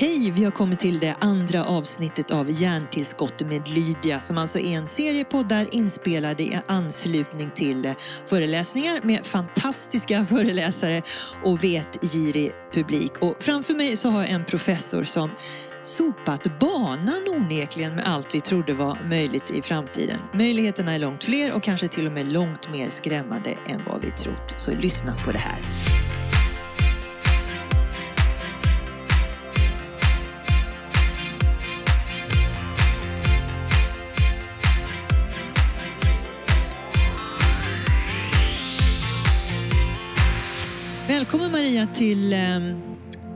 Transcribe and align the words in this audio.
Hej! 0.00 0.30
Vi 0.30 0.44
har 0.44 0.50
kommit 0.50 0.78
till 0.78 0.98
det 0.98 1.16
andra 1.20 1.64
avsnittet 1.64 2.30
av 2.30 2.50
Hjärntillskott 2.50 3.40
med 3.42 3.68
Lydia 3.68 4.20
som 4.20 4.38
alltså 4.38 4.58
är 4.58 4.76
en 4.76 4.86
serie 4.86 5.24
poddar 5.24 5.66
inspelade 5.74 6.42
i 6.42 6.58
anslutning 6.68 7.50
till 7.50 7.94
föreläsningar 8.26 9.00
med 9.02 9.26
fantastiska 9.26 10.26
föreläsare 10.26 11.02
och 11.44 11.64
vetgirig 11.64 12.52
publik. 12.74 13.12
Och 13.20 13.36
framför 13.40 13.74
mig 13.74 13.96
så 13.96 14.08
har 14.08 14.20
jag 14.20 14.30
en 14.30 14.44
professor 14.44 15.04
som 15.04 15.30
sopat 15.82 16.60
banan 16.60 17.28
onekligen 17.28 17.94
med 17.94 18.08
allt 18.08 18.34
vi 18.34 18.40
trodde 18.40 18.74
var 18.74 18.98
möjligt 19.08 19.50
i 19.50 19.62
framtiden. 19.62 20.18
Möjligheterna 20.34 20.92
är 20.92 20.98
långt 20.98 21.24
fler 21.24 21.52
och 21.52 21.62
kanske 21.62 21.88
till 21.88 22.06
och 22.06 22.12
med 22.12 22.32
långt 22.32 22.72
mer 22.72 22.88
skrämmande 22.88 23.50
än 23.50 23.80
vad 23.86 24.02
vi 24.02 24.10
trott. 24.10 24.54
Så 24.56 24.74
lyssna 24.74 25.16
på 25.24 25.32
det 25.32 25.38
här. 25.38 25.58
Maria 41.78 41.94
till 41.94 42.32
eh, 42.32 42.38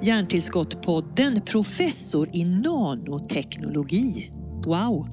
Hjärntillskott-podden, 0.02 1.40
professor 1.40 2.28
i 2.32 2.44
nanoteknologi. 2.44 4.30
Wow! 4.66 5.08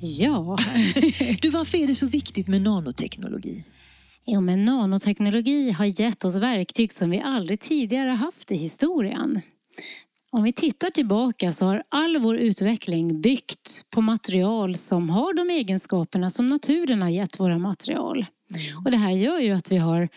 Ja. 0.00 0.56
du, 1.42 1.50
varför 1.50 1.78
är 1.78 1.86
det 1.86 1.94
så 1.94 2.06
viktigt 2.06 2.48
med 2.48 2.62
nanoteknologi? 2.62 3.64
Jo, 4.26 4.40
men 4.40 4.64
nanoteknologi 4.64 5.70
har 5.70 6.00
gett 6.00 6.24
oss 6.24 6.36
verktyg 6.36 6.92
som 6.92 7.10
vi 7.10 7.20
aldrig 7.20 7.60
tidigare 7.60 8.10
haft 8.10 8.52
i 8.52 8.56
historien. 8.56 9.40
Om 10.30 10.42
vi 10.42 10.52
tittar 10.52 10.90
tillbaka 10.90 11.52
så 11.52 11.66
har 11.66 11.82
all 11.88 12.18
vår 12.18 12.36
utveckling 12.36 13.20
byggt 13.20 13.84
på 13.90 14.00
material 14.00 14.74
som 14.74 15.10
har 15.10 15.34
de 15.34 15.50
egenskaperna 15.50 16.30
som 16.30 16.46
naturen 16.46 17.02
har 17.02 17.10
gett 17.10 17.40
våra 17.40 17.58
material. 17.58 18.26
Mm. 18.54 18.84
Och 18.84 18.90
det 18.90 18.96
här 18.96 19.10
gör 19.10 19.38
ju 19.38 19.50
att 19.50 19.72
vi 19.72 19.76
har 19.76 20.08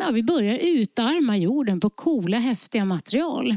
ja, 0.00 0.10
vi 0.10 0.22
börjar 0.22 0.58
utarma 0.62 1.36
jorden 1.36 1.80
på 1.80 1.90
coola, 1.90 2.38
häftiga 2.38 2.84
material. 2.84 3.56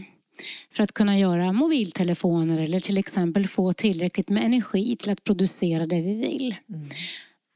För 0.71 0.83
att 0.83 0.91
kunna 0.91 1.17
göra 1.17 1.51
mobiltelefoner 1.51 2.61
eller 2.61 2.79
till 2.79 2.97
exempel 2.97 3.47
få 3.47 3.73
tillräckligt 3.73 4.29
med 4.29 4.45
energi 4.45 4.95
till 4.95 5.09
att 5.09 5.23
producera 5.23 5.85
det 5.85 6.01
vi 6.01 6.13
vill. 6.13 6.55
Mm. 6.69 6.89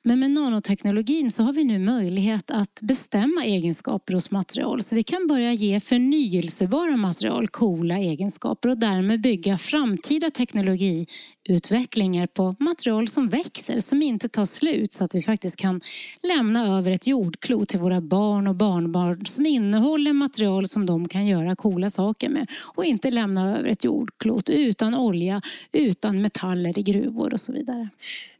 Men 0.07 0.19
med 0.19 0.31
nanoteknologin 0.31 1.31
så 1.31 1.43
har 1.43 1.53
vi 1.53 1.63
nu 1.63 1.79
möjlighet 1.79 2.51
att 2.51 2.79
bestämma 2.81 3.45
egenskaper 3.45 4.13
hos 4.13 4.31
material. 4.31 4.81
Så 4.81 4.95
vi 4.95 5.03
kan 5.03 5.27
börja 5.27 5.53
ge 5.53 5.79
förnyelsebara 5.79 6.97
material 6.97 7.47
coola 7.47 7.97
egenskaper 7.97 8.69
och 8.69 8.77
därmed 8.77 9.21
bygga 9.21 9.57
framtida 9.57 10.29
teknologiutvecklingar 10.29 12.27
på 12.27 12.55
material 12.59 13.07
som 13.07 13.29
växer, 13.29 13.79
som 13.79 14.01
inte 14.01 14.29
tar 14.29 14.45
slut. 14.45 14.93
Så 14.93 15.03
att 15.03 15.15
vi 15.15 15.21
faktiskt 15.21 15.55
kan 15.55 15.81
lämna 16.23 16.77
över 16.77 16.91
ett 16.91 17.07
jordklot 17.07 17.69
till 17.69 17.79
våra 17.79 18.01
barn 18.01 18.47
och 18.47 18.55
barnbarn 18.55 19.25
som 19.25 19.45
innehåller 19.45 20.13
material 20.13 20.67
som 20.67 20.85
de 20.85 21.07
kan 21.07 21.27
göra 21.27 21.55
coola 21.55 21.89
saker 21.89 22.29
med. 22.29 22.51
Och 22.75 22.85
inte 22.85 23.11
lämna 23.11 23.57
över 23.57 23.69
ett 23.69 23.83
jordklot 23.83 24.49
utan 24.49 24.95
olja, 24.95 25.41
utan 25.71 26.21
metaller 26.21 26.79
i 26.79 26.83
gruvor 26.83 27.33
och 27.33 27.39
så 27.39 27.53
vidare. 27.53 27.89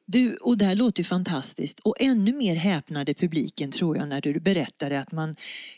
Du, 0.10 0.36
och 0.36 0.58
det 0.58 0.66
här 0.66 0.76
låter 0.76 1.00
ju 1.00 1.04
fantastiskt 1.04 1.80
och 1.80 1.96
ännu 2.00 2.34
mer 2.34 2.56
häpnade 2.56 3.14
publiken 3.14 3.72
tror 3.72 3.98
jag 3.98 4.08
när 4.08 4.22
du 4.22 4.40
berättade 4.40 5.00
att 5.00 5.12
man 5.12 5.36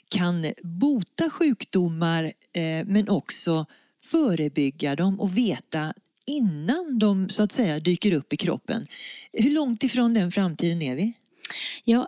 kan 0.10 0.46
bota 0.64 1.30
sjukdomar 1.30 2.24
eh, 2.54 2.86
men 2.86 3.10
också 3.10 3.66
förebygga 4.04 4.96
dem 4.96 5.20
och 5.20 5.38
veta 5.38 5.94
innan 6.28 7.00
de 7.00 7.30
så 7.30 7.44
att 7.44 7.52
säga 7.52 7.80
dyker 7.80 8.14
upp 8.14 8.34
i 8.34 8.38
kroppen. 8.38 8.88
Hur 9.34 9.52
långt 9.52 9.84
ifrån 9.84 10.14
den 10.14 10.32
framtiden 10.32 10.82
är 10.82 10.96
vi? 10.96 11.14
Ja, 11.84 12.08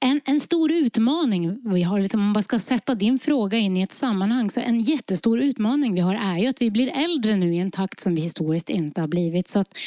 en, 0.00 0.20
en 0.24 0.40
stor 0.40 0.72
utmaning 0.72 1.72
vi 1.72 1.82
har, 1.82 2.00
liksom, 2.00 2.20
om 2.20 2.32
man 2.32 2.42
ska 2.42 2.58
sätta 2.58 2.94
din 2.94 3.18
fråga 3.18 3.58
in 3.58 3.76
i 3.76 3.82
ett 3.82 3.92
sammanhang, 3.92 4.50
så 4.50 4.60
en 4.60 4.80
jättestor 4.80 5.40
utmaning 5.40 5.94
vi 5.94 6.00
har 6.00 6.14
är 6.14 6.38
ju 6.38 6.46
att 6.46 6.62
vi 6.62 6.70
blir 6.70 6.88
äldre 6.88 7.36
nu 7.36 7.54
i 7.54 7.58
en 7.58 7.70
takt 7.70 8.00
som 8.00 8.14
vi 8.14 8.22
historiskt 8.22 8.70
inte 8.70 9.00
har 9.00 9.08
blivit. 9.08 9.48
Så 9.48 9.58
att 9.58 9.78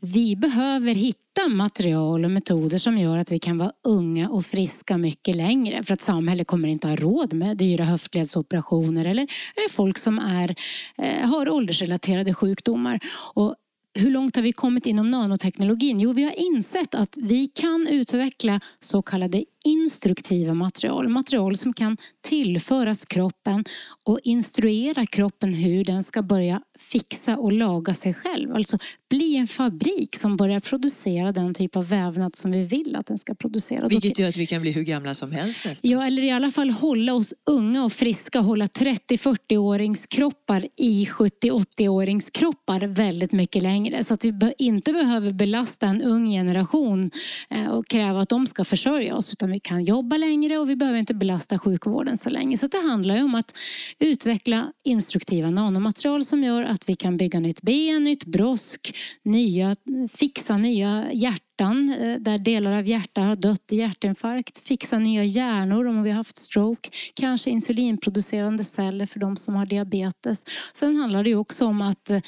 vi 0.00 0.36
behöver 0.36 0.94
hitta 0.94 1.48
material 1.48 2.24
och 2.24 2.30
metoder 2.30 2.78
som 2.78 2.98
gör 2.98 3.18
att 3.18 3.32
vi 3.32 3.38
kan 3.38 3.58
vara 3.58 3.72
unga 3.84 4.28
och 4.28 4.46
friska 4.46 4.98
mycket 4.98 5.36
längre. 5.36 5.82
För 5.82 5.94
att 5.94 6.00
samhället 6.00 6.46
kommer 6.46 6.68
inte 6.68 6.88
ha 6.88 6.96
råd 6.96 7.32
med 7.32 7.56
dyra 7.56 7.84
höftledsoperationer 7.84 9.04
eller, 9.04 9.22
eller 9.56 9.70
folk 9.70 9.98
som 9.98 10.18
är, 10.18 10.54
eh, 10.98 11.28
har 11.28 11.50
åldersrelaterade 11.50 12.34
sjukdomar. 12.34 13.00
Och 13.34 13.54
hur 13.94 14.10
långt 14.10 14.36
har 14.36 14.42
vi 14.42 14.52
kommit 14.52 14.86
inom 14.86 15.10
nanoteknologin? 15.10 16.00
Jo, 16.00 16.12
vi 16.12 16.22
har 16.22 16.40
insett 16.40 16.94
att 16.94 17.16
vi 17.16 17.46
kan 17.46 17.86
utveckla 17.90 18.60
så 18.80 19.02
kallade 19.02 19.44
instruktiva 19.64 20.54
material. 20.54 21.08
Material 21.08 21.56
som 21.56 21.72
kan 21.72 21.96
tillföras 22.28 23.04
kroppen 23.04 23.64
och 24.06 24.18
instruera 24.22 25.06
kroppen 25.06 25.54
hur 25.54 25.84
den 25.84 26.02
ska 26.02 26.22
börja 26.22 26.62
fixa 26.78 27.36
och 27.36 27.52
laga 27.52 27.94
sig 27.94 28.14
själv. 28.14 28.54
Alltså 28.54 28.78
bli 29.10 29.36
en 29.36 29.46
fabrik 29.46 30.16
som 30.16 30.36
börjar 30.36 30.60
producera 30.60 31.32
den 31.32 31.54
typ 31.54 31.76
av 31.76 31.88
vävnad 31.88 32.36
som 32.36 32.50
vi 32.50 32.66
vill 32.66 32.96
att 32.96 33.06
den 33.06 33.18
ska 33.18 33.34
producera. 33.34 33.88
Vilket 33.88 34.18
gör 34.18 34.28
att 34.28 34.36
vi 34.36 34.46
kan 34.46 34.62
bli 34.62 34.72
hur 34.72 34.82
gamla 34.82 35.14
som 35.14 35.32
helst 35.32 35.64
nästan. 35.64 35.90
Ja, 35.90 36.06
eller 36.06 36.22
i 36.22 36.30
alla 36.30 36.50
fall 36.50 36.70
hålla 36.70 37.14
oss 37.14 37.34
unga 37.50 37.84
och 37.84 37.92
friska. 37.92 38.40
Hålla 38.40 38.66
30-40-åringskroppar 38.66 40.68
i 40.76 41.04
70-80-åringskroppar 41.04 42.86
väldigt 42.86 43.32
mycket 43.32 43.62
längre. 43.62 44.04
Så 44.04 44.14
att 44.14 44.24
vi 44.24 44.32
inte 44.58 44.92
behöver 44.92 45.30
belasta 45.30 45.86
en 45.86 46.02
ung 46.02 46.30
generation 46.30 47.10
eh, 47.50 47.66
och 47.66 47.88
kräva 47.88 48.20
att 48.20 48.28
de 48.28 48.46
ska 48.46 48.64
försörja 48.64 49.16
oss. 49.16 49.32
Utan 49.32 49.49
vi 49.50 49.60
kan 49.60 49.84
jobba 49.84 50.16
längre 50.16 50.58
och 50.58 50.70
vi 50.70 50.76
behöver 50.76 50.98
inte 50.98 51.14
belasta 51.14 51.58
sjukvården 51.58 52.16
så 52.16 52.30
länge. 52.30 52.56
Så 52.56 52.66
det 52.66 52.78
handlar 52.78 53.16
ju 53.16 53.22
om 53.22 53.34
att 53.34 53.58
utveckla 53.98 54.72
instruktiva 54.84 55.50
nanomaterial 55.50 56.24
som 56.24 56.44
gör 56.44 56.62
att 56.62 56.88
vi 56.88 56.94
kan 56.94 57.16
bygga 57.16 57.40
nytt 57.40 57.62
ben, 57.62 58.04
nytt 58.04 58.24
brosk, 58.24 58.96
nya, 59.22 59.76
fixa 60.12 60.56
nya 60.56 61.12
hjärtan 61.12 61.49
hjärtan 61.60 61.88
eh, 61.88 62.20
där 62.20 62.38
delar 62.38 62.72
av 62.72 62.86
hjärtat 62.86 63.24
har 63.24 63.34
dött 63.34 63.72
i 63.72 63.76
hjärtinfarkt. 63.76 64.68
Fixa 64.68 64.98
nya 64.98 65.24
hjärnor 65.24 65.86
om 65.86 66.02
vi 66.02 66.10
har 66.10 66.16
haft 66.16 66.36
stroke. 66.36 66.90
Kanske 67.14 67.50
insulinproducerande 67.50 68.64
celler 68.64 69.06
för 69.06 69.20
de 69.20 69.36
som 69.36 69.54
har 69.54 69.66
diabetes. 69.66 70.44
Sen 70.74 70.96
handlar 70.96 71.24
det 71.24 71.34
också 71.34 71.66
om 71.66 71.80
att 71.80 72.10
eh, 72.10 72.20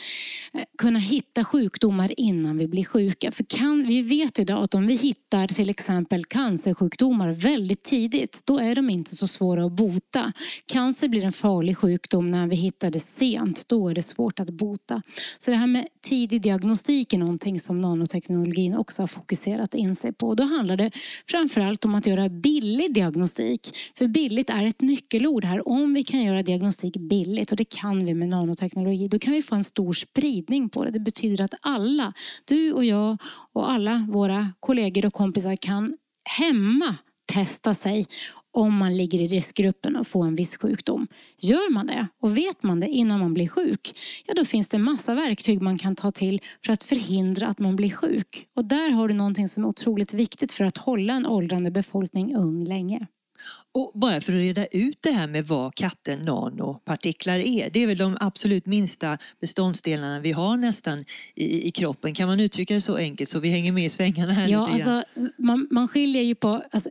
kunna 0.78 0.98
hitta 0.98 1.44
sjukdomar 1.44 2.20
innan 2.20 2.58
vi 2.58 2.68
blir 2.68 2.84
sjuka. 2.84 3.32
För 3.32 3.44
kan, 3.44 3.84
vi 3.84 4.02
vet 4.02 4.38
idag 4.38 4.62
att 4.62 4.74
om 4.74 4.86
vi 4.86 4.94
hittar 4.94 5.46
till 5.48 5.70
exempel 5.70 6.24
cancersjukdomar 6.24 7.32
väldigt 7.32 7.82
tidigt, 7.82 8.42
då 8.44 8.58
är 8.58 8.74
de 8.74 8.90
inte 8.90 9.16
så 9.16 9.26
svåra 9.26 9.64
att 9.64 9.72
bota. 9.72 10.32
Cancer 10.66 11.08
blir 11.08 11.24
en 11.24 11.32
farlig 11.32 11.76
sjukdom 11.76 12.30
när 12.30 12.46
vi 12.46 12.56
hittar 12.56 12.90
det 12.90 13.00
sent. 13.00 13.68
Då 13.68 13.88
är 13.88 13.94
det 13.94 14.02
svårt 14.02 14.40
att 14.40 14.50
bota. 14.50 15.02
Så 15.38 15.50
det 15.50 15.56
här 15.56 15.66
med 15.66 15.86
tidig 16.02 16.42
diagnostik 16.42 17.12
är 17.12 17.18
någonting 17.18 17.60
som 17.60 17.80
nanoteknologin 17.80 18.76
också 18.76 19.02
har 19.02 19.06
fokuserat 19.06 19.74
in 19.74 19.94
sig 19.94 20.12
på. 20.12 20.34
Då 20.34 20.44
handlar 20.44 20.76
det 20.76 20.90
framförallt 21.30 21.84
om 21.84 21.94
att 21.94 22.06
göra 22.06 22.28
billig 22.28 22.94
diagnostik. 22.94 23.76
För 23.98 24.08
billigt 24.08 24.50
är 24.50 24.66
ett 24.66 24.80
nyckelord 24.80 25.44
här. 25.44 25.68
Om 25.68 25.94
vi 25.94 26.02
kan 26.02 26.22
göra 26.22 26.42
diagnostik 26.42 26.96
billigt, 26.96 27.50
och 27.50 27.56
det 27.56 27.64
kan 27.64 28.04
vi 28.04 28.14
med 28.14 28.28
nanoteknologi, 28.28 29.08
då 29.08 29.18
kan 29.18 29.32
vi 29.32 29.42
få 29.42 29.54
en 29.54 29.64
stor 29.64 29.92
spridning 29.92 30.68
på 30.68 30.84
det. 30.84 30.90
Det 30.90 31.00
betyder 31.00 31.44
att 31.44 31.54
alla, 31.60 32.12
du 32.44 32.72
och 32.72 32.84
jag 32.84 33.16
och 33.52 33.70
alla 33.70 34.06
våra 34.12 34.52
kollegor 34.60 35.06
och 35.06 35.14
kompisar 35.14 35.56
kan 35.56 35.96
hemma 36.38 36.96
testa 37.32 37.74
sig 37.74 38.06
om 38.52 38.76
man 38.76 38.96
ligger 38.96 39.20
i 39.20 39.26
riskgruppen 39.26 39.96
och 39.96 40.06
får 40.06 40.26
en 40.26 40.36
viss 40.36 40.56
sjukdom. 40.56 41.06
Gör 41.38 41.72
man 41.72 41.86
det 41.86 42.08
och 42.20 42.36
vet 42.36 42.62
man 42.62 42.80
det 42.80 42.88
innan 42.88 43.20
man 43.20 43.34
blir 43.34 43.48
sjuk, 43.48 43.98
ja 44.26 44.34
då 44.34 44.44
finns 44.44 44.68
det 44.68 44.78
massa 44.78 45.14
verktyg 45.14 45.62
man 45.62 45.78
kan 45.78 45.96
ta 45.96 46.10
till 46.10 46.40
för 46.66 46.72
att 46.72 46.82
förhindra 46.82 47.46
att 47.46 47.58
man 47.58 47.76
blir 47.76 47.90
sjuk. 47.90 48.46
Och 48.56 48.64
där 48.64 48.90
har 48.90 49.08
du 49.08 49.14
någonting 49.14 49.48
som 49.48 49.64
är 49.64 49.68
otroligt 49.68 50.14
viktigt 50.14 50.52
för 50.52 50.64
att 50.64 50.76
hålla 50.76 51.12
en 51.12 51.26
åldrande 51.26 51.70
befolkning 51.70 52.34
ung 52.34 52.64
länge. 52.64 53.06
Och 53.74 53.92
bara 53.94 54.20
för 54.20 54.32
att 54.32 54.38
reda 54.38 54.66
ut 54.66 54.98
det 55.00 55.10
här 55.10 55.26
med 55.26 55.46
vad 55.46 55.74
katten 55.74 56.24
nanopartiklar 56.24 57.38
är. 57.38 57.70
Det 57.70 57.82
är 57.82 57.86
väl 57.86 57.98
de 57.98 58.16
absolut 58.20 58.66
minsta 58.66 59.18
beståndsdelarna 59.40 60.20
vi 60.20 60.32
har 60.32 60.56
nästan 60.56 61.04
i, 61.34 61.68
i 61.68 61.70
kroppen. 61.70 62.14
Kan 62.14 62.28
man 62.28 62.40
uttrycka 62.40 62.74
det 62.74 62.80
så 62.80 62.96
enkelt 62.96 63.30
så 63.30 63.40
vi 63.40 63.48
hänger 63.48 63.72
med 63.72 63.84
i 63.84 63.88
svängarna 63.88 64.32
här 64.32 64.48
ja, 64.48 64.66
lite 64.66 64.84
grann? 64.84 64.96
Alltså, 64.96 65.22
man, 65.38 65.68
man 65.70 65.88
skiljer 65.88 66.22
ju 66.22 66.34
på, 66.34 66.62
alltså, 66.70 66.90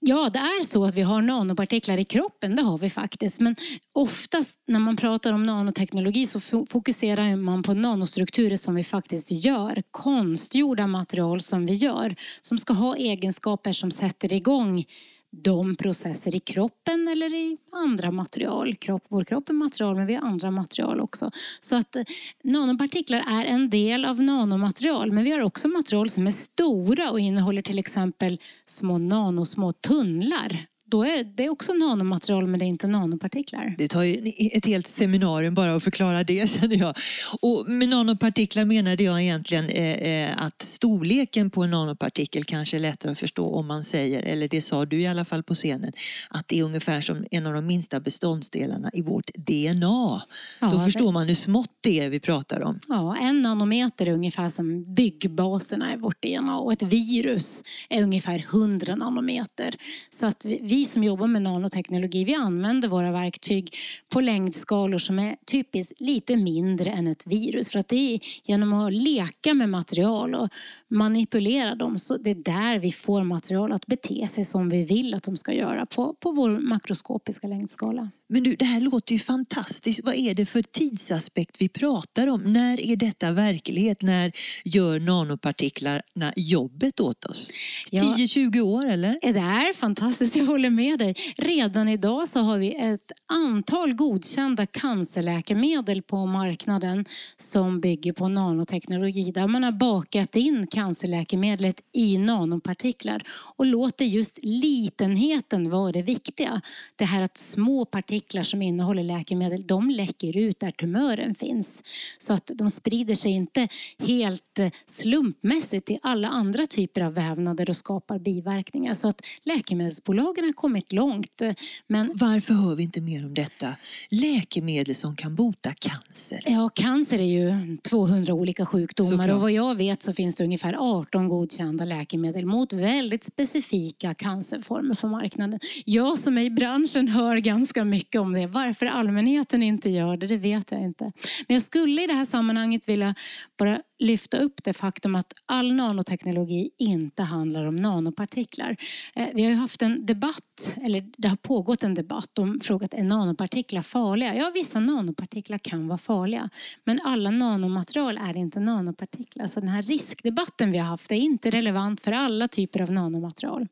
Ja, 0.00 0.30
det 0.32 0.38
är 0.38 0.64
så 0.64 0.84
att 0.84 0.94
vi 0.94 1.02
har 1.02 1.22
nanopartiklar 1.22 2.00
i 2.00 2.04
kroppen, 2.04 2.56
det 2.56 2.62
har 2.62 2.78
vi 2.78 2.90
faktiskt. 2.90 3.40
Men 3.40 3.56
oftast 3.92 4.58
när 4.66 4.80
man 4.80 4.96
pratar 4.96 5.32
om 5.32 5.46
nanoteknologi 5.46 6.26
så 6.26 6.40
fokuserar 6.66 7.36
man 7.36 7.62
på 7.62 7.74
nanostrukturer 7.74 8.56
som 8.56 8.74
vi 8.74 8.84
faktiskt 8.84 9.44
gör. 9.44 9.82
Konstgjorda 9.90 10.86
material 10.86 11.40
som 11.40 11.66
vi 11.66 11.74
gör. 11.74 12.16
Som 12.42 12.58
ska 12.58 12.72
ha 12.72 12.96
egenskaper 12.96 13.72
som 13.72 13.90
sätter 13.90 14.32
igång 14.32 14.84
de 15.30 15.76
processer 15.76 16.36
i 16.36 16.40
kroppen 16.40 17.08
eller 17.08 17.34
i 17.34 17.56
andra 17.72 18.10
material. 18.10 18.76
Kropp, 18.76 19.04
vår 19.08 19.24
kropp 19.24 19.48
är 19.48 19.52
material 19.52 19.96
men 19.96 20.06
vi 20.06 20.14
har 20.14 20.22
andra 20.22 20.50
material 20.50 21.00
också. 21.00 21.30
Så 21.60 21.76
att 21.76 21.96
eh, 21.96 22.04
nanopartiklar 22.44 23.24
är 23.28 23.44
en 23.44 23.70
del 23.70 24.04
av 24.04 24.22
nanomaterial 24.22 25.12
men 25.12 25.24
vi 25.24 25.30
har 25.30 25.40
också 25.40 25.68
material 25.68 26.10
som 26.10 26.26
är 26.26 26.30
stora 26.30 27.10
och 27.10 27.20
innehåller 27.20 27.62
till 27.62 27.78
exempel 27.78 28.40
små 28.64 28.98
nanosmå 28.98 29.72
tunnlar 29.72 30.66
då 30.90 31.04
är 31.04 31.24
det 31.24 31.48
också 31.48 31.72
nanomaterial 31.72 32.46
men 32.46 32.58
det 32.58 32.64
är 32.64 32.66
inte 32.66 32.86
nanopartiklar. 32.86 33.74
Det 33.78 33.88
tar 33.88 34.02
ju 34.02 34.32
ett 34.52 34.66
helt 34.66 34.86
seminarium 34.86 35.54
bara 35.54 35.74
att 35.74 35.84
förklara 35.84 36.24
det 36.24 36.50
känner 36.60 36.76
jag. 36.76 36.94
Och 37.40 37.68
med 37.68 37.88
nanopartiklar 37.88 38.64
menade 38.64 39.02
jag 39.02 39.22
egentligen 39.22 39.68
eh, 39.68 39.92
eh, 39.92 40.44
att 40.44 40.62
storleken 40.62 41.50
på 41.50 41.62
en 41.62 41.70
nanopartikel 41.70 42.44
kanske 42.44 42.76
är 42.76 42.80
lättare 42.80 43.12
att 43.12 43.18
förstå 43.18 43.54
om 43.54 43.66
man 43.66 43.84
säger, 43.84 44.22
eller 44.22 44.48
det 44.48 44.60
sa 44.60 44.84
du 44.84 45.00
i 45.00 45.06
alla 45.06 45.24
fall 45.24 45.42
på 45.42 45.54
scenen, 45.54 45.92
att 46.30 46.48
det 46.48 46.58
är 46.58 46.64
ungefär 46.64 47.00
som 47.00 47.26
en 47.30 47.46
av 47.46 47.52
de 47.54 47.66
minsta 47.66 48.00
beståndsdelarna 48.00 48.90
i 48.92 49.02
vårt 49.02 49.30
DNA. 49.34 50.22
Ja, 50.60 50.70
Då 50.70 50.80
förstår 50.80 51.12
man 51.12 51.28
hur 51.28 51.34
smått 51.34 51.72
det 51.80 52.00
är 52.00 52.10
vi 52.10 52.20
pratar 52.20 52.62
om. 52.62 52.80
Ja, 52.88 53.16
en 53.16 53.40
nanometer 53.40 54.06
är 54.08 54.12
ungefär 54.12 54.48
som 54.48 54.94
byggbaserna 54.94 55.94
i 55.94 55.96
vårt 55.96 56.22
DNA 56.22 56.58
och 56.58 56.72
ett 56.72 56.82
virus 56.82 57.62
är 57.88 58.02
ungefär 58.02 58.38
100 58.38 58.96
nanometer. 58.96 59.74
Så 60.10 60.26
att 60.26 60.44
vi 60.44 60.77
vi 60.78 60.84
som 60.84 61.04
jobbar 61.04 61.26
med 61.26 61.42
nanoteknologi, 61.42 62.24
vi 62.24 62.34
använder 62.34 62.88
våra 62.88 63.12
verktyg 63.12 63.76
på 64.08 64.20
längdskalor 64.20 64.98
som 64.98 65.18
är 65.18 65.36
typiskt 65.46 66.00
lite 66.00 66.36
mindre 66.36 66.90
än 66.90 67.06
ett 67.06 67.26
virus. 67.26 67.70
För 67.70 67.78
att 67.78 67.88
det 67.88 68.14
är 68.14 68.20
genom 68.44 68.72
att 68.72 68.92
leka 68.92 69.54
med 69.54 69.68
material 69.68 70.34
och 70.34 70.48
manipulera 70.90 71.74
dem, 71.74 71.98
så 71.98 72.16
det 72.16 72.30
är 72.30 72.34
där 72.34 72.78
vi 72.78 72.92
får 72.92 73.24
material 73.24 73.72
att 73.72 73.86
bete 73.86 74.26
sig 74.28 74.44
som 74.44 74.68
vi 74.68 74.84
vill 74.84 75.14
att 75.14 75.22
de 75.22 75.36
ska 75.36 75.52
göra 75.52 75.86
på, 75.86 76.14
på 76.14 76.32
vår 76.32 76.50
makroskopiska 76.50 77.46
längdskala. 77.46 78.10
Men 78.30 78.42
du, 78.42 78.56
det 78.56 78.64
här 78.64 78.80
låter 78.80 79.12
ju 79.12 79.18
fantastiskt. 79.18 80.00
Vad 80.04 80.14
är 80.14 80.34
det 80.34 80.46
för 80.46 80.62
tidsaspekt 80.62 81.56
vi 81.60 81.68
pratar 81.68 82.26
om? 82.26 82.52
När 82.52 82.80
är 82.80 82.96
detta 82.96 83.32
verklighet? 83.32 84.02
När 84.02 84.32
gör 84.64 85.00
nanopartiklarna 85.00 86.32
jobbet 86.36 87.00
åt 87.00 87.24
oss? 87.24 87.50
10-20 87.92 88.60
år 88.60 88.86
eller? 88.86 89.18
Det 89.22 89.38
är 89.38 89.72
fantastiskt, 89.72 90.36
jag 90.36 90.46
håller 90.46 90.70
med 90.70 90.98
dig. 90.98 91.14
Redan 91.36 91.88
idag 91.88 92.28
så 92.28 92.40
har 92.40 92.58
vi 92.58 92.74
ett 92.74 93.12
antal 93.26 93.94
godkända 93.94 94.66
cancerläkemedel 94.66 96.02
på 96.02 96.26
marknaden 96.26 97.04
som 97.36 97.80
bygger 97.80 98.12
på 98.12 98.28
nanoteknologi. 98.28 99.32
Där 99.32 99.46
man 99.46 99.62
har 99.62 99.72
bakat 99.72 100.36
in 100.36 100.66
cancerläkemedlet 100.78 101.80
i 101.92 102.18
nanopartiklar 102.18 103.22
och 103.56 103.66
låter 103.66 104.04
just 104.04 104.38
litenheten 104.42 105.70
vara 105.70 105.92
det 105.92 106.02
viktiga. 106.02 106.60
Det 106.96 107.04
här 107.04 107.22
att 107.22 107.36
små 107.36 107.84
partiklar 107.84 108.42
som 108.42 108.62
innehåller 108.62 109.02
läkemedel, 109.02 109.66
de 109.66 109.90
läcker 109.90 110.36
ut 110.36 110.60
där 110.60 110.70
tumören 110.70 111.34
finns. 111.34 111.84
Så 112.18 112.32
att 112.32 112.50
de 112.54 112.70
sprider 112.70 113.14
sig 113.14 113.32
inte 113.32 113.68
helt 113.98 114.60
slumpmässigt 114.86 115.86
till 115.86 115.98
alla 116.02 116.28
andra 116.28 116.66
typer 116.66 117.00
av 117.00 117.14
vävnader 117.14 117.70
och 117.70 117.76
skapar 117.76 118.18
biverkningar. 118.18 118.94
Så 118.94 119.08
att 119.08 119.20
läkemedelsbolagen 119.44 120.44
har 120.44 120.52
kommit 120.52 120.92
långt. 120.92 121.42
Men... 121.86 122.10
Varför 122.14 122.54
hör 122.54 122.76
vi 122.76 122.82
inte 122.82 123.00
mer 123.00 123.24
om 123.26 123.34
detta? 123.34 123.74
Läkemedel 124.10 124.94
som 124.94 125.16
kan 125.16 125.34
bota 125.34 125.74
cancer. 125.74 126.40
Ja, 126.46 126.68
cancer 126.74 127.20
är 127.20 127.24
ju 127.24 127.76
200 127.76 128.34
olika 128.34 128.66
sjukdomar 128.66 129.10
Såklart. 129.10 129.30
och 129.30 129.40
vad 129.40 129.52
jag 129.52 129.74
vet 129.74 130.02
så 130.02 130.12
finns 130.12 130.36
det 130.36 130.44
ungefär 130.44 130.67
ungefär 130.68 131.00
18 131.00 131.28
godkända 131.28 131.84
läkemedel 131.84 132.46
mot 132.46 132.72
väldigt 132.72 133.24
specifika 133.24 134.14
cancerformer 134.14 134.94
på 134.94 135.08
marknaden. 135.08 135.60
Jag 135.84 136.18
som 136.18 136.38
är 136.38 136.42
i 136.42 136.50
branschen 136.50 137.08
hör 137.08 137.36
ganska 137.36 137.84
mycket 137.84 138.20
om 138.20 138.32
det. 138.32 138.46
Varför 138.46 138.86
allmänheten 138.86 139.62
inte 139.62 139.90
gör 139.90 140.16
det, 140.16 140.26
det 140.26 140.36
vet 140.36 140.72
jag 140.72 140.80
inte. 140.80 141.04
Men 141.48 141.54
jag 141.54 141.62
skulle 141.62 142.04
i 142.04 142.06
det 142.06 142.14
här 142.14 142.24
sammanhanget 142.24 142.88
vilja 142.88 143.14
bara 143.58 143.80
lyfta 143.98 144.38
upp 144.38 144.64
det 144.64 144.72
faktum 144.72 145.14
att 145.14 145.32
all 145.46 145.74
nanoteknologi 145.74 146.70
inte 146.78 147.22
handlar 147.22 147.64
om 147.64 147.76
nanopartiklar. 147.76 148.76
Eh, 149.14 149.28
vi 149.34 149.42
har 149.42 149.50
ju 149.50 149.56
haft 149.56 149.82
en 149.82 150.06
debatt, 150.06 150.76
eller 150.82 151.04
det 151.16 151.28
har 151.28 151.36
pågått 151.36 151.82
en 151.82 151.94
debatt 151.94 152.38
om 152.38 152.60
frågat 152.60 152.94
är 152.94 153.02
nanopartiklar 153.02 153.82
farliga? 153.82 154.34
Ja, 154.34 154.50
vissa 154.54 154.80
nanopartiklar 154.80 155.58
kan 155.58 155.88
vara 155.88 155.98
farliga, 155.98 156.50
men 156.84 157.00
alla 157.04 157.30
nanomaterial 157.30 158.18
är 158.18 158.36
inte 158.36 158.60
nanopartiklar. 158.60 159.46
Så 159.46 159.60
den 159.60 159.68
här 159.68 159.82
riskdebatten 159.82 160.72
vi 160.72 160.78
har 160.78 160.86
haft 160.86 161.10
är 161.10 161.16
inte 161.16 161.50
relevant 161.50 162.00
för 162.00 162.12
alla 162.12 162.48
typer 162.48 162.82
av 162.82 162.92
nanomaterial. 162.92 163.68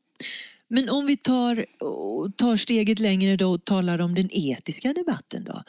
Men 0.69 0.89
om 0.89 1.05
vi 1.05 1.17
tar, 1.17 1.65
tar 2.31 2.57
steget 2.57 2.99
längre 2.99 3.35
då 3.35 3.51
och 3.51 3.65
talar 3.65 4.01
om 4.01 4.15
den 4.15 4.29
etiska 4.31 4.93
debatten 4.93 5.43
då. 5.43 5.63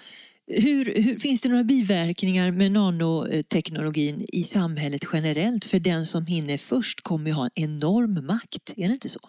Hur, 0.50 1.02
hur, 1.02 1.18
finns 1.18 1.40
det 1.40 1.48
några 1.48 1.64
biverkningar 1.64 2.50
med 2.50 2.72
nanoteknologin 2.72 4.26
i 4.32 4.42
samhället 4.42 5.04
generellt? 5.12 5.64
För 5.64 5.80
den 5.80 6.06
som 6.06 6.26
hinner 6.26 6.58
först 6.58 7.00
kommer 7.00 7.26
ju 7.26 7.32
ha 7.32 7.44
en 7.44 7.64
enorm 7.64 8.26
makt, 8.26 8.72
är 8.76 8.88
det 8.88 8.94
inte 8.94 9.08
så? 9.08 9.20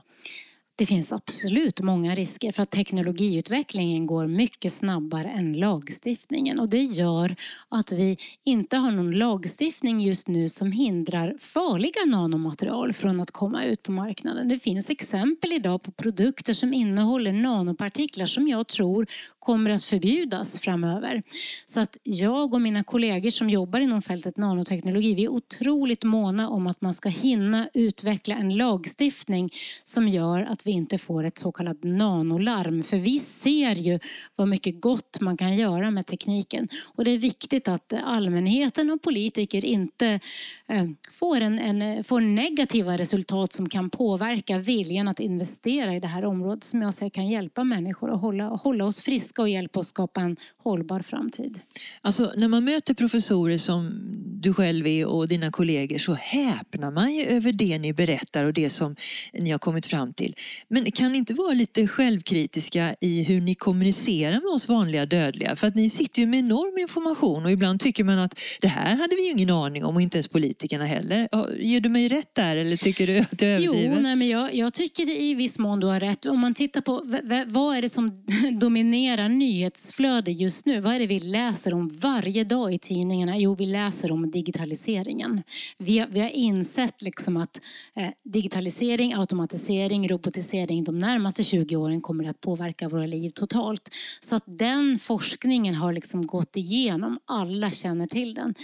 Det 0.80 0.86
finns 0.86 1.14
absolut 1.14 1.82
många 1.82 2.16
risker 2.16 2.52
för 2.52 2.62
att 2.62 2.72
teknologiutvecklingen 2.72 4.08
går 4.08 4.28
mycket 4.28 4.74
snabbare 4.74 5.30
än 5.30 5.54
lagstiftningen 5.54 6.60
och 6.60 6.70
det 6.70 6.82
gör 6.82 7.36
att 7.70 7.92
vi 7.92 8.18
inte 8.44 8.78
har 8.78 8.92
någon 8.92 9.12
lagstiftning 9.12 10.00
just 10.00 10.28
nu 10.28 10.48
som 10.48 10.72
hindrar 10.72 11.36
farliga 11.40 12.06
nanomaterial 12.08 12.94
från 12.94 13.20
att 13.22 13.32
komma 13.32 13.66
ut 13.66 13.84
på 13.84 13.92
marknaden. 13.92 14.48
Det 14.48 14.60
finns 14.60 14.90
exempel 14.90 15.54
idag 15.54 15.84
på 15.84 15.92
produkter 15.92 16.54
som 16.54 16.74
innehåller 16.74 17.34
nanopartiklar 17.34 18.26
som 18.26 18.48
jag 18.48 18.68
tror 18.68 19.08
kommer 19.50 19.70
att 19.70 19.84
förbjudas 19.84 20.60
framöver. 20.60 21.24
Så 21.66 21.80
att 21.80 21.98
jag 22.04 22.54
och 22.54 22.62
mina 22.62 22.84
kollegor 22.84 23.30
som 23.30 23.50
jobbar 23.50 23.80
inom 23.80 24.02
fältet 24.02 24.38
nanoteknologi, 24.38 25.16
vi 25.16 25.24
är 25.24 25.30
otroligt 25.30 26.04
måna 26.04 26.50
om 26.50 26.68
att 26.68 26.82
man 26.82 26.94
ska 26.94 27.10
hinna 27.10 27.70
utveckla 27.74 28.36
en 28.36 28.58
lagstiftning 28.58 29.50
som 29.84 30.08
gör 30.08 30.42
att 30.42 30.68
vi 30.68 30.72
inte 30.72 30.98
får 30.98 31.24
ett 31.24 31.38
så 31.38 31.52
kallat 31.52 31.84
nanolarm. 31.84 32.84
För 32.84 32.98
vi 32.98 33.20
ser 33.20 33.76
ju 33.76 34.00
vad 34.36 34.48
mycket 34.48 34.82
gott 34.82 35.18
man 35.22 35.38
kan 35.38 35.56
göra 35.56 35.92
med 35.92 36.06
tekniken. 36.06 36.68
Och 36.96 37.06
det 37.06 37.12
är 37.12 37.18
viktigt 37.18 37.68
att 37.68 37.94
allmänheten 38.04 38.90
och 38.90 39.02
politiker 39.02 39.66
inte 39.66 40.20
eh, 40.68 40.86
får, 41.12 41.42
en, 41.42 41.60
en, 41.60 42.04
får 42.04 42.22
negativa 42.22 42.98
resultat 42.98 43.54
som 43.54 43.70
kan 43.70 43.90
påverka 43.90 44.58
viljan 44.58 45.08
att 45.08 45.20
investera 45.20 45.96
i 45.96 46.00
det 46.00 46.08
här 46.08 46.26
området 46.26 46.64
som 46.64 46.82
jag 46.82 46.94
ser 46.94 47.10
kan 47.10 47.28
hjälpa 47.28 47.64
människor 47.64 48.14
att 48.14 48.22
hålla, 48.22 48.48
hålla 48.48 48.86
oss 48.86 49.02
friska 49.02 49.39
och 49.42 49.50
hjälpa 49.50 49.80
oss 49.80 49.88
skapa 49.88 50.22
en 50.22 50.38
hållbar 50.64 51.00
framtid. 51.00 51.60
Alltså 52.02 52.34
när 52.38 52.48
man 52.48 52.64
möter 52.64 52.94
professorer 52.94 53.58
som 53.58 54.02
du 54.42 54.54
själv 54.54 54.88
är 54.88 55.08
och 55.08 55.28
dina 55.28 55.52
kollegor 55.52 55.98
så 55.98 56.14
häpnar 56.14 56.92
man 56.92 57.14
ju 57.14 57.24
över 57.26 57.52
det 57.52 57.80
ni 57.80 57.94
berättar 57.94 58.46
och 58.46 58.54
det 58.54 58.70
som 58.70 58.96
ni 59.34 59.52
har 59.52 59.60
kommit 59.60 59.86
fram 59.86 60.14
till. 60.14 60.36
Men 60.68 60.92
kan 60.92 61.12
ni 61.12 61.18
inte 61.18 61.34
vara 61.34 61.54
lite 61.54 61.88
självkritiska 61.88 62.96
i 63.02 63.24
hur 63.24 63.42
ni 63.42 63.56
kommunicerar 63.56 64.42
med 64.42 64.56
oss 64.56 64.68
vanliga 64.68 65.06
dödliga? 65.06 65.56
För 65.56 65.68
att 65.68 65.76
ni 65.76 65.90
sitter 65.90 66.22
ju 66.22 66.28
med 66.28 66.40
enorm 66.40 66.78
information 66.78 67.46
och 67.46 67.52
ibland 67.52 67.80
tycker 67.80 68.04
man 68.04 68.20
att 68.20 68.40
det 68.62 68.68
här 68.68 68.96
hade 68.96 69.16
vi 69.16 69.26
ju 69.26 69.32
ingen 69.32 69.50
aning 69.50 69.86
om 69.86 69.96
och 69.96 70.02
inte 70.02 70.18
ens 70.18 70.28
politikerna 70.28 70.86
heller. 70.86 71.28
Ger 71.60 71.82
du 71.82 71.90
mig 71.90 72.08
rätt 72.08 72.36
där 72.36 72.58
eller 72.58 72.78
tycker 72.78 73.08
du 73.08 73.18
att 73.20 73.42
jag 73.42 73.52
överdriver? 73.52 73.96
Jo, 73.96 74.02
nej, 74.02 74.16
men 74.16 74.30
jag, 74.30 74.56
jag 74.56 74.74
tycker 74.74 75.10
i 75.10 75.34
viss 75.34 75.60
mån 75.60 75.80
du 75.80 75.88
har 75.88 76.00
rätt. 76.00 76.26
Om 76.26 76.40
man 76.40 76.54
tittar 76.54 76.82
på 76.82 77.04
vad 77.48 77.78
är 77.78 77.82
det 77.82 77.90
som 77.90 78.26
dominerar 78.60 79.19
nyhetsflöde 79.28 80.32
just 80.32 80.66
nu? 80.66 80.82
Vad 80.82 80.94
är 80.94 81.00
det 81.00 81.08
vi 81.08 81.20
läser 81.20 81.74
om 81.74 81.98
varje 82.02 82.44
dag 82.44 82.74
i 82.74 82.80
tidningarna? 82.80 83.38
Jo, 83.38 83.56
vi 83.56 83.66
läser 83.66 84.12
om 84.12 84.32
digitaliseringen. 84.32 85.44
Vi 85.78 86.00
har, 86.00 86.08
vi 86.08 86.20
har 86.20 86.30
insett 86.30 87.02
liksom 87.02 87.38
att 87.38 87.62
eh, 87.96 88.10
digitalisering, 88.24 89.14
automatisering, 89.14 90.10
robotisering 90.10 90.84
de 90.84 90.98
närmaste 90.98 91.44
20 91.44 91.76
åren 91.76 92.02
kommer 92.02 92.30
att 92.30 92.42
påverka 92.42 92.90
våra 92.90 93.06
liv 93.06 93.30
totalt. 93.30 93.90
Så 94.20 94.36
att 94.36 94.44
den 94.46 95.00
forskningen 95.00 95.76
har 95.76 95.94
liksom 95.94 96.28
gått 96.28 96.58
igenom. 96.58 97.20
Alla 97.26 97.72
känner 97.72 98.08
till 98.08 98.34
den 98.34 98.56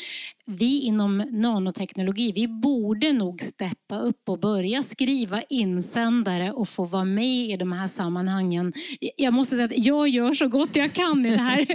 vi 0.48 0.82
inom 0.82 1.18
nanoteknologi, 1.18 2.32
vi 2.32 2.48
borde 2.48 3.14
nog 3.14 3.42
steppa 3.42 4.00
upp 4.00 4.30
och 4.30 4.40
börja 4.40 4.84
skriva 4.84 5.42
insändare 5.42 6.52
och 6.52 6.68
få 6.68 6.86
vara 6.86 7.06
med 7.06 7.50
i 7.50 7.58
de 7.58 7.72
här 7.72 7.88
sammanhangen. 7.88 8.74
Jag 9.18 9.34
måste 9.34 9.56
säga 9.56 9.66
att 9.66 9.86
jag 9.86 10.08
gör 10.10 10.34
så 10.34 10.45
gott 10.48 10.76
jag 10.76 10.94
kan 10.94 11.26
i 11.26 11.30
det 11.30 11.42
här, 11.42 11.68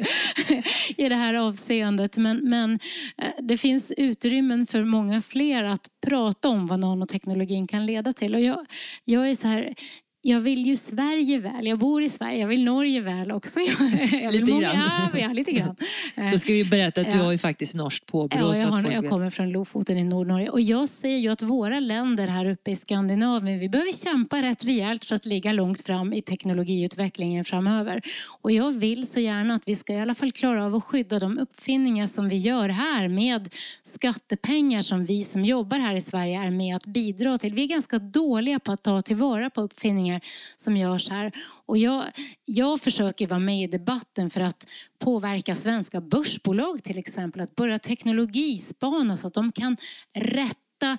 i 1.00 1.08
det 1.08 1.14
här 1.14 1.34
avseendet. 1.34 2.16
Men, 2.16 2.36
men 2.36 2.78
eh, 3.18 3.28
det 3.42 3.58
finns 3.58 3.92
utrymmen 3.96 4.66
för 4.66 4.84
många 4.84 5.22
fler 5.22 5.64
att 5.64 5.88
prata 6.06 6.48
om 6.48 6.66
vad 6.66 6.78
nanoteknologin 6.78 7.66
kan 7.66 7.86
leda 7.86 8.12
till. 8.12 8.34
Och 8.34 8.40
jag, 8.40 8.66
jag 9.04 9.30
är 9.30 9.34
så 9.34 9.48
här, 9.48 9.74
jag 10.22 10.40
vill 10.40 10.66
ju 10.66 10.76
Sverige 10.76 11.38
väl. 11.38 11.66
Jag 11.66 11.78
bor 11.78 12.02
i 12.02 12.08
Sverige. 12.08 12.38
Jag 12.40 12.48
vill 12.48 12.64
Norge 12.64 13.00
väl 13.00 13.32
också. 13.32 13.60
Jag 14.22 14.32
lite 14.32 14.50
grann. 14.50 15.10
Ja, 15.18 15.28
lite 15.32 15.52
grann. 15.52 15.76
Då 16.32 16.38
ska 16.38 16.52
vi 16.52 16.64
berätta 16.64 17.00
att 17.00 17.10
du 17.10 17.16
Ja. 17.16 17.24
har 17.24 17.32
ju 17.32 17.38
faktiskt 17.38 17.74
norskt 17.74 18.06
påbrå. 18.06 18.38
Ja, 18.40 18.56
jag, 18.56 18.66
har, 18.66 18.92
jag 18.92 19.10
kommer 19.10 19.30
från 19.30 19.50
Lofoten 19.50 19.98
i 19.98 20.04
Nordnorge 20.04 20.48
och 20.48 20.60
jag 20.60 20.88
ser 20.88 21.16
ju 21.16 21.28
att 21.28 21.42
våra 21.42 21.80
länder 21.80 22.26
här 22.26 22.44
uppe 22.50 22.70
i 22.70 22.76
Skandinavien, 22.76 23.58
vi 23.58 23.68
behöver 23.68 23.92
kämpa 23.92 24.42
rätt 24.42 24.64
rejält 24.64 25.04
för 25.04 25.14
att 25.14 25.26
ligga 25.26 25.52
långt 25.52 25.86
fram 25.86 26.12
i 26.12 26.22
teknologiutvecklingen 26.22 27.44
framöver. 27.44 28.02
Och 28.40 28.52
jag 28.52 28.72
vill 28.72 29.06
så 29.06 29.20
gärna 29.20 29.54
att 29.54 29.68
vi 29.68 29.74
ska 29.74 29.92
i 29.92 30.00
alla 30.00 30.14
fall 30.14 30.32
klara 30.32 30.66
av 30.66 30.74
att 30.74 30.84
skydda 30.84 31.18
de 31.18 31.38
uppfinningar 31.38 32.06
som 32.06 32.28
vi 32.28 32.36
gör 32.36 32.68
här 32.68 33.08
med 33.08 33.54
skattepengar 33.82 34.82
som 34.82 35.04
vi 35.04 35.24
som 35.24 35.44
jobbar 35.44 35.78
här 35.78 35.94
i 35.94 36.00
Sverige 36.00 36.40
är 36.40 36.50
med 36.50 36.76
att 36.76 36.86
bidra 36.86 37.38
till. 37.38 37.54
Vi 37.54 37.62
är 37.62 37.66
ganska 37.66 37.98
dåliga 37.98 38.58
på 38.58 38.72
att 38.72 38.82
ta 38.82 39.00
tillvara 39.00 39.50
på 39.50 39.60
uppfinningar 39.60 40.09
som 40.56 40.76
görs 40.76 41.10
här. 41.10 41.32
Och 41.66 41.78
jag, 41.78 42.04
jag 42.44 42.80
försöker 42.80 43.26
vara 43.26 43.38
med 43.38 43.62
i 43.62 43.66
debatten 43.66 44.30
för 44.30 44.40
att 44.40 44.66
påverka 45.04 45.56
svenska 45.56 46.00
börsbolag 46.00 46.82
till 46.82 46.98
exempel 46.98 47.40
att 47.40 47.54
börja 47.54 47.78
teknologispana 47.78 49.16
så 49.16 49.26
att 49.26 49.34
de 49.34 49.52
kan 49.52 49.76
rätta 50.14 50.98